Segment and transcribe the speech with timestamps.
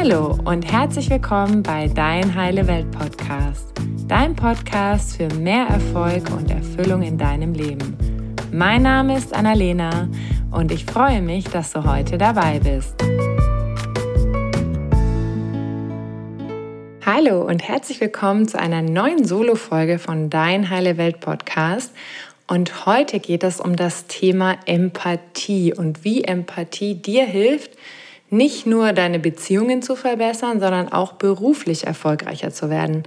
[0.00, 3.72] Hallo und herzlich willkommen bei Dein Heile Welt Podcast,
[4.06, 7.98] dein Podcast für mehr Erfolg und Erfüllung in deinem Leben.
[8.52, 10.08] Mein Name ist Annalena
[10.52, 12.94] und ich freue mich, dass du heute dabei bist.
[17.04, 21.92] Hallo und herzlich willkommen zu einer neuen Solo-Folge von Dein Heile Welt Podcast.
[22.46, 27.72] Und heute geht es um das Thema Empathie und wie Empathie dir hilft,
[28.30, 33.04] nicht nur deine Beziehungen zu verbessern, sondern auch beruflich erfolgreicher zu werden.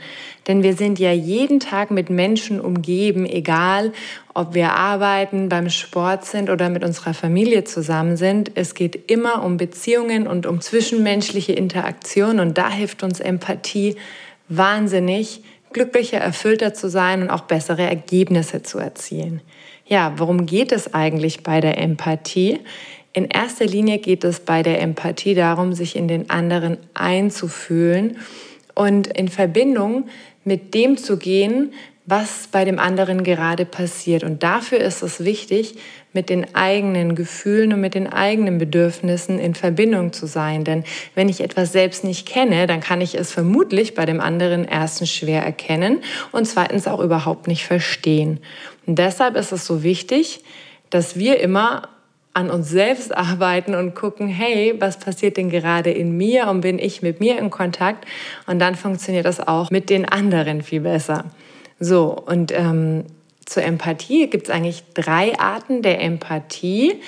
[0.47, 3.93] Denn wir sind ja jeden Tag mit Menschen umgeben, egal
[4.33, 8.51] ob wir arbeiten, beim Sport sind oder mit unserer Familie zusammen sind.
[8.55, 13.97] Es geht immer um Beziehungen und um zwischenmenschliche Interaktion und da hilft uns Empathie
[14.47, 19.41] wahnsinnig, glücklicher, erfüllter zu sein und auch bessere Ergebnisse zu erzielen.
[19.85, 22.59] Ja, worum geht es eigentlich bei der Empathie?
[23.13, 28.17] In erster Linie geht es bei der Empathie darum, sich in den anderen einzufühlen
[28.73, 30.07] und in Verbindung
[30.45, 31.73] mit dem zu gehen,
[32.05, 34.23] was bei dem anderen gerade passiert.
[34.23, 35.75] Und dafür ist es wichtig,
[36.13, 40.63] mit den eigenen Gefühlen und mit den eigenen Bedürfnissen in Verbindung zu sein.
[40.63, 40.83] Denn
[41.15, 45.11] wenn ich etwas selbst nicht kenne, dann kann ich es vermutlich bei dem anderen erstens
[45.11, 45.99] schwer erkennen
[46.31, 48.39] und zweitens auch überhaupt nicht verstehen.
[48.87, 50.43] Und deshalb ist es so wichtig,
[50.89, 51.87] dass wir immer
[52.33, 56.79] an uns selbst arbeiten und gucken, hey, was passiert denn gerade in mir und bin
[56.79, 58.05] ich mit mir in Kontakt?
[58.47, 61.25] Und dann funktioniert das auch mit den anderen viel besser.
[61.79, 63.03] So, und ähm,
[63.45, 67.01] zur Empathie gibt es eigentlich drei Arten der Empathie.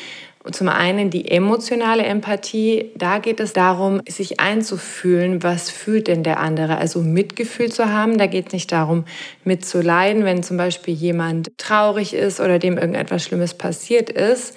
[0.52, 6.42] Zum einen die emotionale Empathie, da geht es darum, sich einzufühlen, was fühlt denn der
[6.42, 8.18] andere, also Mitgefühl zu haben.
[8.18, 9.06] Da geht es nicht darum,
[9.46, 14.54] mitzuleiden, wenn zum Beispiel jemand traurig ist oder dem irgendetwas Schlimmes passiert ist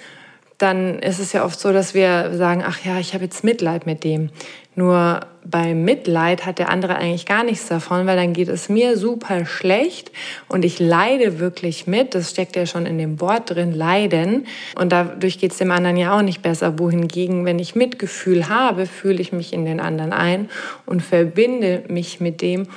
[0.57, 3.85] dann ist es ja oft so, dass wir sagen, ach ja, ich habe jetzt Mitleid
[3.85, 4.31] mit dem.
[4.73, 8.97] Nur beim Mitleid hat der andere eigentlich gar nichts davon, weil dann geht es mir
[8.97, 10.11] super schlecht
[10.47, 12.15] und ich leide wirklich mit.
[12.15, 14.45] Das steckt ja schon in dem Wort drin, leiden.
[14.79, 16.77] Und dadurch geht es dem anderen ja auch nicht besser.
[16.79, 20.49] Wohingegen, wenn ich Mitgefühl habe, fühle ich mich in den anderen ein
[20.85, 22.67] und verbinde mich mit dem,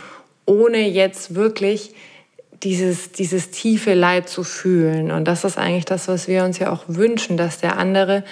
[0.46, 1.94] ohne jetzt wirklich
[2.62, 5.10] dieses, dieses tiefe Leid zu fühlen.
[5.10, 8.24] Und das ist eigentlich das, was wir uns ja auch wünschen, dass der andere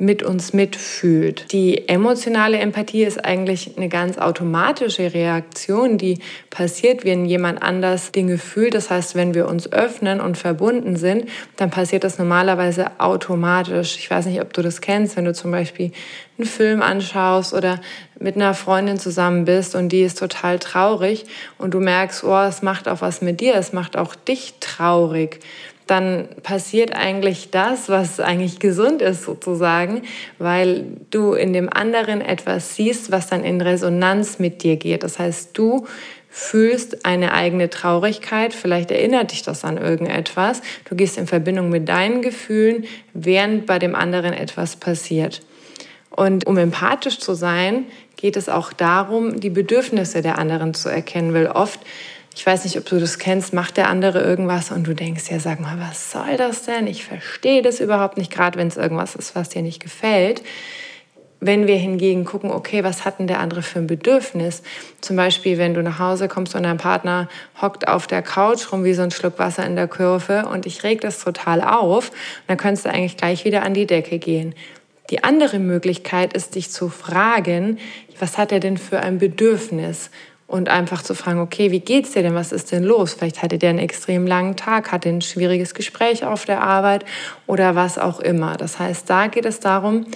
[0.00, 1.52] mit uns mitfühlt.
[1.52, 6.18] Die emotionale Empathie ist eigentlich eine ganz automatische Reaktion, die
[6.48, 8.74] passiert, wenn jemand anders Dinge fühlt.
[8.74, 13.96] Das heißt, wenn wir uns öffnen und verbunden sind, dann passiert das normalerweise automatisch.
[13.98, 15.92] Ich weiß nicht, ob du das kennst, wenn du zum Beispiel
[16.38, 17.80] einen Film anschaust oder
[18.18, 21.26] mit einer Freundin zusammen bist und die ist total traurig
[21.58, 25.40] und du merkst, oh, es macht auch was mit dir, es macht auch dich traurig
[25.90, 30.02] dann passiert eigentlich das, was eigentlich gesund ist sozusagen,
[30.38, 35.02] weil du in dem anderen etwas siehst, was dann in Resonanz mit dir geht.
[35.02, 35.86] Das heißt, du
[36.28, 41.88] fühlst eine eigene Traurigkeit, vielleicht erinnert dich das an irgendetwas, du gehst in Verbindung mit
[41.88, 45.42] deinen Gefühlen, während bei dem anderen etwas passiert.
[46.10, 47.86] Und um empathisch zu sein,
[48.16, 51.80] geht es auch darum, die Bedürfnisse der anderen zu erkennen, weil oft
[52.34, 55.40] ich weiß nicht, ob du das kennst, macht der andere irgendwas und du denkst, ja,
[55.40, 56.86] sag mal, was soll das denn?
[56.86, 60.42] Ich verstehe das überhaupt nicht, gerade wenn es irgendwas ist, was dir nicht gefällt.
[61.42, 64.62] Wenn wir hingegen gucken, okay, was hat denn der andere für ein Bedürfnis?
[65.00, 67.28] Zum Beispiel, wenn du nach Hause kommst und dein Partner
[67.60, 70.84] hockt auf der Couch rum wie so ein Schluck Wasser in der Kurve und ich
[70.84, 72.12] reg das total auf,
[72.46, 74.54] dann könntest du eigentlich gleich wieder an die Decke gehen.
[75.08, 77.78] Die andere Möglichkeit ist, dich zu fragen,
[78.20, 80.10] was hat er denn für ein Bedürfnis?
[80.50, 82.34] Und einfach zu fragen, okay, wie geht's dir denn?
[82.34, 83.14] Was ist denn los?
[83.14, 87.04] Vielleicht hatte der einen extrem langen Tag, hatte ein schwieriges Gespräch auf der Arbeit
[87.46, 88.56] oder was auch immer.
[88.56, 90.06] Das heißt, da geht es darum,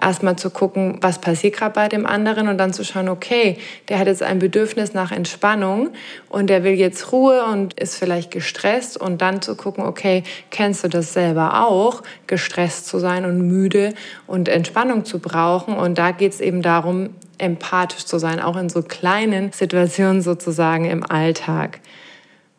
[0.00, 3.98] erstmal zu gucken, was passiert gerade bei dem anderen und dann zu schauen, okay, der
[3.98, 5.90] hat jetzt ein Bedürfnis nach Entspannung
[6.28, 10.84] und der will jetzt Ruhe und ist vielleicht gestresst und dann zu gucken, okay, kennst
[10.84, 13.94] du das selber auch, gestresst zu sein und müde
[14.26, 18.68] und Entspannung zu brauchen und da geht es eben darum, empathisch zu sein, auch in
[18.68, 21.80] so kleinen Situationen sozusagen im Alltag.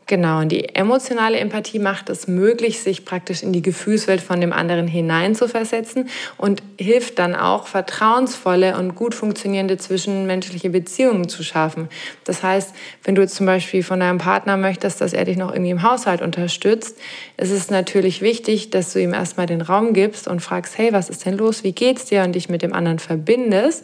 [0.07, 4.53] Genau, und die emotionale Empathie macht es möglich, sich praktisch in die Gefühlswelt von dem
[4.53, 11.89] anderen hineinzuversetzen und hilft dann auch, vertrauensvolle und gut funktionierende zwischenmenschliche Beziehungen zu schaffen.
[12.23, 15.71] Das heißt, wenn du zum Beispiel von deinem Partner möchtest, dass er dich noch irgendwie
[15.71, 16.99] im Haushalt unterstützt,
[17.37, 21.09] ist es natürlich wichtig, dass du ihm erstmal den Raum gibst und fragst, hey, was
[21.09, 23.83] ist denn los, wie geht's dir und dich mit dem anderen verbindest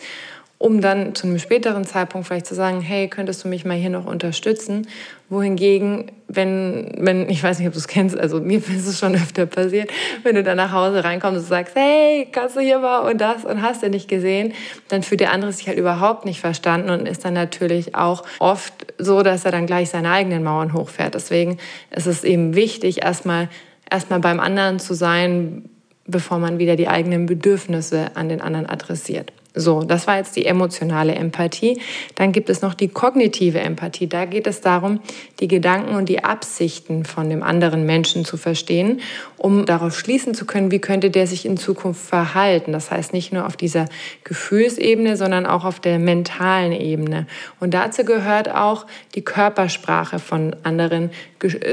[0.61, 3.89] um dann zu einem späteren Zeitpunkt vielleicht zu sagen, hey, könntest du mich mal hier
[3.89, 4.87] noch unterstützen?
[5.31, 9.15] Wohingegen, wenn, wenn ich weiß nicht, ob du es kennst, also mir ist es schon
[9.15, 9.89] öfter passiert,
[10.23, 13.45] wenn du dann nach Hause reinkommst und sagst, hey, kannst du hier mal und das
[13.45, 14.51] und hast du nicht gesehen,
[14.89, 18.73] dann fühlt der andere sich halt überhaupt nicht verstanden und ist dann natürlich auch oft
[18.97, 21.15] so, dass er dann gleich seine eigenen Mauern hochfährt.
[21.15, 21.59] Deswegen
[21.91, 23.47] ist es eben wichtig, erstmal
[23.89, 25.69] erstmal beim anderen zu sein,
[26.07, 29.31] bevor man wieder die eigenen Bedürfnisse an den anderen adressiert.
[29.53, 31.81] So, das war jetzt die emotionale Empathie.
[32.15, 34.07] Dann gibt es noch die kognitive Empathie.
[34.07, 35.01] Da geht es darum,
[35.41, 39.01] die Gedanken und die Absichten von dem anderen Menschen zu verstehen,
[39.37, 42.71] um darauf schließen zu können, wie könnte der sich in Zukunft verhalten.
[42.71, 43.87] Das heißt nicht nur auf dieser
[44.23, 47.27] Gefühlsebene, sondern auch auf der mentalen Ebene.
[47.59, 51.11] Und dazu gehört auch die Körpersprache von anderen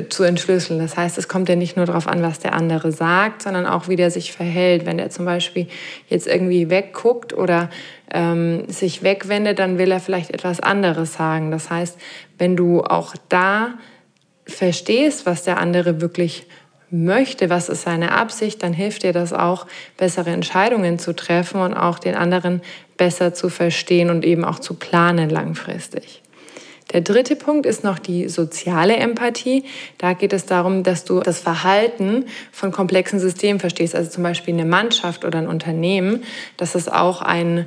[0.09, 0.79] zu entschlüsseln.
[0.79, 3.89] Das heißt, es kommt ja nicht nur darauf an, was der andere sagt, sondern auch,
[3.89, 4.87] wie der sich verhält.
[4.87, 5.67] Wenn er zum Beispiel
[6.09, 7.69] jetzt irgendwie wegguckt oder
[8.11, 11.51] ähm, sich wegwendet, dann will er vielleicht etwas anderes sagen.
[11.51, 11.99] Das heißt,
[12.39, 13.75] wenn du auch da
[14.47, 16.47] verstehst, was der andere wirklich
[16.91, 19.67] möchte, was ist seine Absicht, dann hilft dir das auch,
[19.99, 22.63] bessere Entscheidungen zu treffen und auch den anderen
[22.97, 26.23] besser zu verstehen und eben auch zu planen langfristig.
[26.93, 29.65] Der dritte Punkt ist noch die soziale Empathie.
[29.99, 33.95] Da geht es darum, dass du das Verhalten von komplexen Systemen verstehst.
[33.95, 36.25] Also zum Beispiel eine Mannschaft oder ein Unternehmen.
[36.57, 37.67] Das ist auch ein,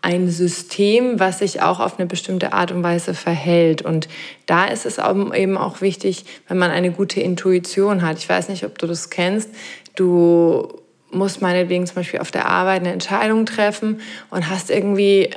[0.00, 3.82] ein System, was sich auch auf eine bestimmte Art und Weise verhält.
[3.82, 4.08] Und
[4.46, 8.16] da ist es eben auch wichtig, wenn man eine gute Intuition hat.
[8.18, 9.50] Ich weiß nicht, ob du das kennst.
[9.96, 14.00] Du musst meinetwegen zum Beispiel auf der Arbeit eine Entscheidung treffen
[14.30, 15.30] und hast irgendwie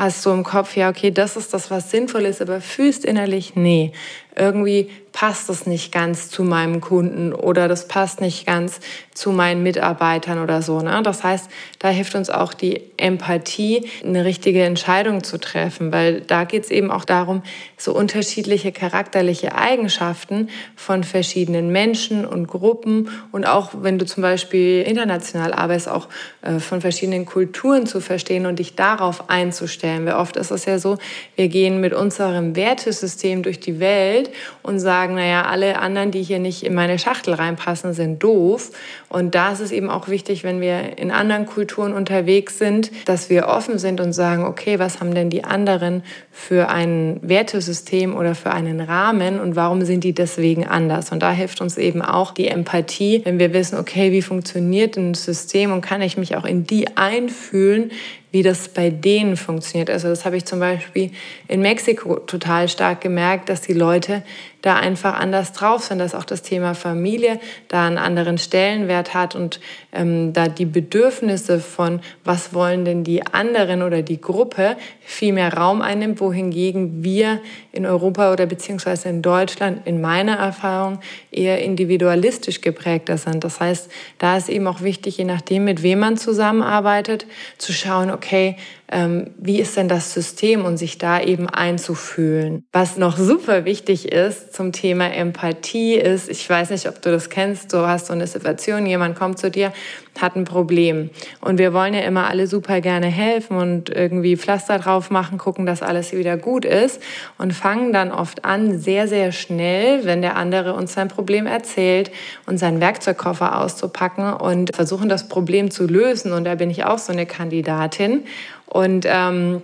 [0.00, 3.54] hast du im Kopf, ja, okay, das ist das, was sinnvoll ist, aber fühlst innerlich,
[3.54, 3.92] nee,
[4.36, 8.80] irgendwie passt das nicht ganz zu meinem Kunden oder das passt nicht ganz
[9.12, 10.80] zu meinen Mitarbeitern oder so.
[10.80, 11.00] Ne?
[11.02, 16.44] Das heißt, da hilft uns auch die Empathie, eine richtige Entscheidung zu treffen, weil da
[16.44, 17.42] geht es eben auch darum,
[17.76, 24.82] so unterschiedliche charakterliche Eigenschaften von verschiedenen Menschen und Gruppen und auch wenn du zum Beispiel
[24.82, 26.08] international arbeitest, auch
[26.42, 30.06] äh, von verschiedenen Kulturen zu verstehen und dich darauf einzustellen.
[30.06, 30.98] Weil oft ist es ja so,
[31.36, 34.19] wir gehen mit unserem Wertesystem durch die Welt
[34.62, 38.72] und sagen, naja, alle anderen, die hier nicht in meine Schachtel reinpassen, sind doof.
[39.08, 43.30] Und da ist es eben auch wichtig, wenn wir in anderen Kulturen unterwegs sind, dass
[43.30, 48.34] wir offen sind und sagen, okay, was haben denn die anderen für ein Wertesystem oder
[48.34, 51.12] für einen Rahmen und warum sind die deswegen anders?
[51.12, 55.14] Und da hilft uns eben auch die Empathie, wenn wir wissen, okay, wie funktioniert ein
[55.14, 57.90] System und kann ich mich auch in die einfühlen,
[58.32, 59.90] wie das bei denen funktioniert.
[59.90, 61.10] Also das habe ich zum Beispiel
[61.48, 64.22] in Mexiko total stark gemerkt, dass die Leute
[64.62, 69.34] da einfach anders drauf sind, dass auch das Thema Familie da einen anderen Stellenwert hat
[69.34, 69.60] und
[69.92, 75.54] ähm, da die Bedürfnisse von, was wollen denn die anderen oder die Gruppe, viel mehr
[75.54, 77.40] Raum einnimmt, wohingegen wir
[77.72, 83.44] in Europa oder beziehungsweise in Deutschland in meiner Erfahrung eher individualistisch geprägter sind.
[83.44, 87.26] Das heißt, da ist eben auch wichtig, je nachdem, mit wem man zusammenarbeitet,
[87.58, 88.56] zu schauen, okay,
[88.90, 92.64] ähm, wie ist denn das System und sich da eben einzufühlen.
[92.72, 97.30] Was noch super wichtig ist zum Thema Empathie ist, ich weiß nicht, ob du das
[97.30, 99.72] kennst, du hast so eine Situation, jemand kommt zu dir,
[100.18, 101.10] hat ein Problem
[101.40, 105.66] und wir wollen ja immer alle super gerne helfen und irgendwie Pflaster drauf machen, gucken,
[105.66, 107.00] dass alles wieder gut ist
[107.38, 112.10] und fangen dann oft an, sehr, sehr schnell, wenn der andere uns sein Problem erzählt
[112.46, 116.32] und seinen Werkzeugkoffer auszupacken und versuchen, das Problem zu lösen.
[116.32, 118.24] Und da bin ich auch so eine Kandidatin.
[118.66, 119.62] Und ähm,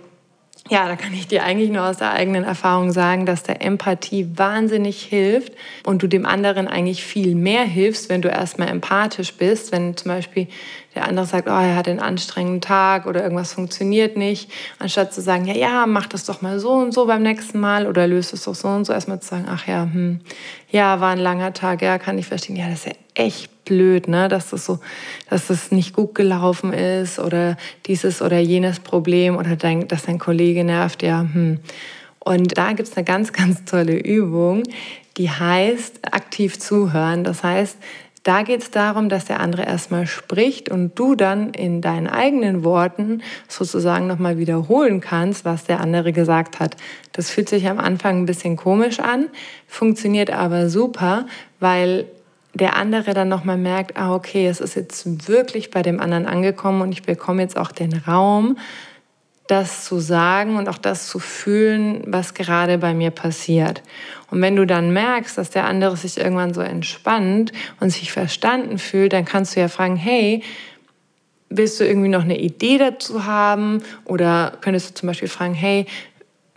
[0.69, 4.29] ja, da kann ich dir eigentlich nur aus der eigenen Erfahrung sagen, dass der Empathie
[4.35, 5.53] wahnsinnig hilft
[5.85, 10.09] und du dem anderen eigentlich viel mehr hilfst, wenn du erstmal empathisch bist, wenn zum
[10.09, 10.47] Beispiel
[10.95, 15.21] der andere sagt, oh, er hat einen anstrengenden Tag oder irgendwas funktioniert nicht, anstatt zu
[15.21, 18.33] sagen, ja, ja, mach das doch mal so und so beim nächsten Mal oder löst
[18.33, 20.21] es doch so und so, erstmal zu sagen, ach ja, hm,
[20.71, 24.07] ja, war ein langer Tag, ja, kann ich verstehen, ja, das ist ja echt blöd,
[24.07, 24.79] ne, dass das so,
[25.29, 30.19] dass das nicht gut gelaufen ist oder dieses oder jenes Problem oder dein, dass dein
[30.19, 31.59] Kollege nervt, ja, hm.
[32.19, 34.63] Und da gibt es eine ganz, ganz tolle Übung,
[35.15, 37.23] die heißt aktiv zuhören.
[37.23, 37.77] Das heißt,
[38.27, 42.65] da geht es darum, dass der andere erstmal spricht und du dann in deinen eigenen
[42.65, 46.75] Worten sozusagen nochmal wiederholen kannst, was der andere gesagt hat.
[47.13, 49.29] Das fühlt sich am Anfang ein bisschen komisch an,
[49.65, 51.25] funktioniert aber super,
[51.61, 52.07] weil
[52.57, 56.81] der andere dann nochmal merkt, ah, okay, es ist jetzt wirklich bei dem anderen angekommen
[56.81, 58.57] und ich bekomme jetzt auch den Raum,
[59.47, 63.81] das zu sagen und auch das zu fühlen, was gerade bei mir passiert.
[64.29, 68.77] Und wenn du dann merkst, dass der andere sich irgendwann so entspannt und sich verstanden
[68.77, 70.43] fühlt, dann kannst du ja fragen, hey,
[71.49, 73.81] willst du irgendwie noch eine Idee dazu haben?
[74.03, 75.85] Oder könntest du zum Beispiel fragen, hey,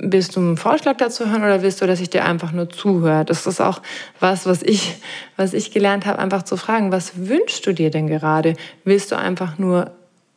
[0.02, 3.26] Willst du einen Vorschlag dazu hören oder willst du, dass ich dir einfach nur zuhöre?
[3.26, 3.82] Das ist auch
[4.18, 4.94] was, was ich,
[5.36, 8.56] was ich gelernt habe, einfach zu fragen, was wünschst du dir denn gerade?
[8.84, 9.90] Willst du einfach nur,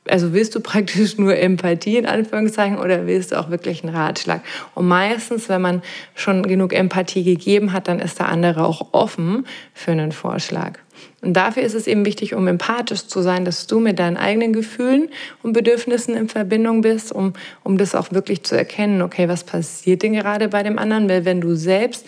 [0.05, 4.41] also willst du praktisch nur Empathie in Anführungszeichen oder willst du auch wirklich einen Ratschlag?
[4.75, 5.82] Und meistens, wenn man
[6.13, 10.79] schon genug Empathie gegeben hat, dann ist der andere auch offen für einen Vorschlag.
[11.22, 14.53] Und dafür ist es eben wichtig, um empathisch zu sein, dass du mit deinen eigenen
[14.53, 15.10] Gefühlen
[15.41, 17.33] und Bedürfnissen in Verbindung bist, um,
[17.63, 21.10] um das auch wirklich zu erkennen, okay, was passiert denn gerade bei dem anderen?
[21.10, 22.05] Weil wenn du selbst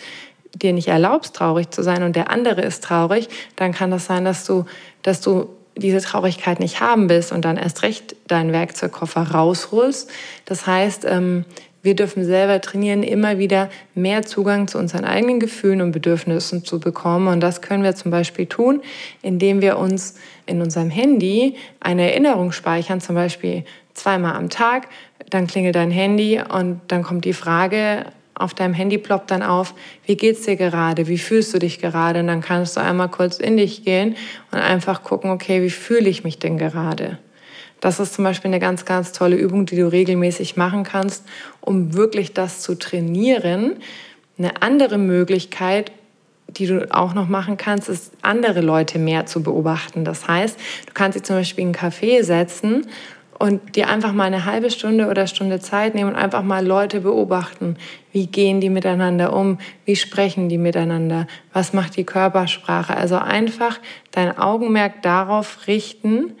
[0.54, 4.24] dir nicht erlaubst, traurig zu sein und der andere ist traurig, dann kann das sein,
[4.24, 4.64] dass du,
[5.02, 10.10] dass du diese Traurigkeit nicht haben willst und dann erst recht deinen Werkzeugkoffer rausholst.
[10.46, 11.44] Das heißt, ähm,
[11.86, 16.78] wir dürfen selber trainieren, immer wieder mehr Zugang zu unseren eigenen Gefühlen und Bedürfnissen zu
[16.78, 17.28] bekommen.
[17.28, 18.82] Und das können wir zum Beispiel tun,
[19.22, 23.64] indem wir uns in unserem Handy eine Erinnerung speichern, zum Beispiel
[23.94, 24.88] zweimal am Tag.
[25.30, 29.74] Dann klingelt dein Handy und dann kommt die Frage, auf deinem Handy ploppt dann auf,
[30.04, 32.20] wie geht's dir gerade, wie fühlst du dich gerade?
[32.20, 34.14] Und dann kannst du einmal kurz in dich gehen
[34.52, 37.18] und einfach gucken, okay, wie fühle ich mich denn gerade?
[37.80, 41.24] Das ist zum Beispiel eine ganz, ganz tolle Übung, die du regelmäßig machen kannst,
[41.60, 43.76] um wirklich das zu trainieren.
[44.38, 45.92] Eine andere Möglichkeit,
[46.48, 50.04] die du auch noch machen kannst, ist, andere Leute mehr zu beobachten.
[50.04, 52.86] Das heißt, du kannst dich zum Beispiel in einen Café setzen
[53.38, 57.00] und dir einfach mal eine halbe Stunde oder Stunde Zeit nehmen und einfach mal Leute
[57.00, 57.76] beobachten.
[58.12, 59.58] Wie gehen die miteinander um?
[59.84, 61.26] Wie sprechen die miteinander?
[61.52, 62.96] Was macht die Körpersprache?
[62.96, 63.78] Also einfach
[64.12, 66.32] dein Augenmerk darauf richten,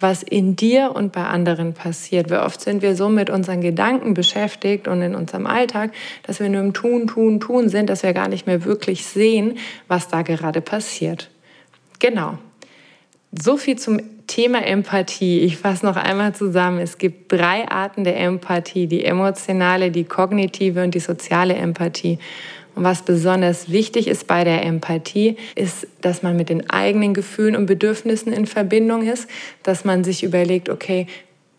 [0.00, 2.30] was in dir und bei anderen passiert.
[2.30, 5.92] Wie oft sind wir so mit unseren Gedanken beschäftigt und in unserem Alltag,
[6.22, 9.58] dass wir nur im Tun, Tun, Tun sind, dass wir gar nicht mehr wirklich sehen,
[9.88, 11.30] was da gerade passiert.
[11.98, 12.38] Genau.
[13.30, 15.40] So viel zum Thema Empathie.
[15.40, 16.78] Ich fasse noch einmal zusammen.
[16.78, 22.18] Es gibt drei Arten der Empathie, die emotionale, die kognitive und die soziale Empathie.
[22.80, 27.54] Und was besonders wichtig ist bei der Empathie, ist, dass man mit den eigenen Gefühlen
[27.54, 29.28] und Bedürfnissen in Verbindung ist,
[29.62, 31.06] dass man sich überlegt, okay,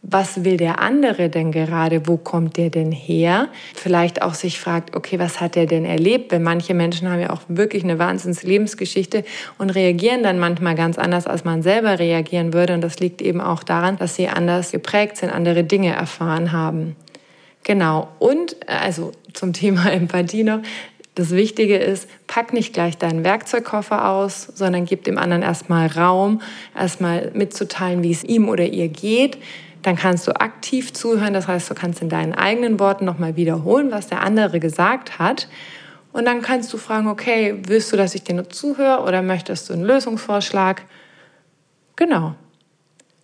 [0.01, 2.07] was will der andere denn gerade?
[2.07, 3.49] Wo kommt der denn her?
[3.75, 6.31] Vielleicht auch sich fragt, okay, was hat der denn erlebt?
[6.31, 9.23] Weil manche Menschen haben ja auch wirklich eine Wahnsinns Lebensgeschichte
[9.59, 12.73] und reagieren dann manchmal ganz anders, als man selber reagieren würde.
[12.73, 16.95] Und das liegt eben auch daran, dass sie anders geprägt sind, andere Dinge erfahren haben.
[17.63, 18.07] Genau.
[18.17, 20.59] Und also zum Thema Empathie noch.
[21.15, 26.41] Das Wichtige ist, pack nicht gleich deinen Werkzeugkoffer aus, sondern gib dem anderen erstmal Raum,
[26.75, 29.37] erstmal mitzuteilen, wie es ihm oder ihr geht.
[29.81, 33.91] Dann kannst du aktiv zuhören, das heißt, du kannst in deinen eigenen Worten nochmal wiederholen,
[33.91, 35.49] was der andere gesagt hat.
[36.13, 39.69] Und dann kannst du fragen, okay, willst du, dass ich dir nur zuhöre oder möchtest
[39.69, 40.83] du einen Lösungsvorschlag?
[41.95, 42.35] Genau.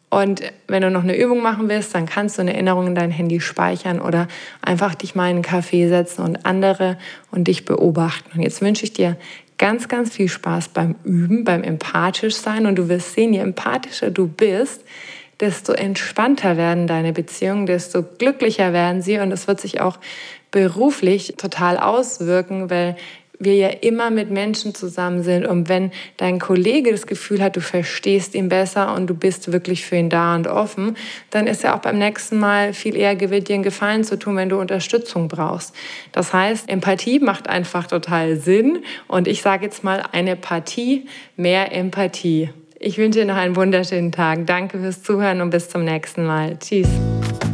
[0.10, 3.12] Und wenn du noch eine Übung machen willst, dann kannst du eine Erinnerung in dein
[3.12, 4.28] Handy speichern oder
[4.62, 6.98] einfach dich mal in einen Café setzen und andere
[7.30, 8.32] und dich beobachten.
[8.34, 9.18] Und jetzt wünsche ich dir
[9.58, 12.66] ganz, ganz viel Spaß beim Üben, beim empathisch sein.
[12.66, 14.86] Und du wirst sehen, je empathischer du bist,
[15.42, 19.20] desto entspannter werden deine Beziehungen, desto glücklicher werden sie.
[19.20, 20.00] Und es wird sich auch
[20.52, 22.96] beruflich total auswirken, weil
[23.39, 27.62] wir ja immer mit Menschen zusammen sind und wenn dein Kollege das Gefühl hat, du
[27.62, 30.98] verstehst ihn besser und du bist wirklich für ihn da und offen,
[31.29, 34.36] dann ist er auch beim nächsten Mal viel eher gewillt, dir einen Gefallen zu tun,
[34.36, 35.75] wenn du Unterstützung brauchst.
[36.12, 41.72] Das heißt, Empathie macht einfach total Sinn und ich sage jetzt mal eine Partie mehr
[41.72, 42.50] Empathie.
[42.79, 44.46] Ich wünsche dir noch einen wunderschönen Tag.
[44.46, 46.58] Danke fürs Zuhören und bis zum nächsten Mal.
[46.60, 46.88] Tschüss.